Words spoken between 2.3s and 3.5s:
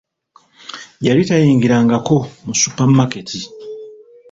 mu supamaketi,